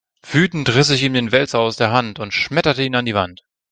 [0.31, 3.43] Wütend riss ich ihm den Wälzer aus der Hand und schmetterte ihn an die Wand.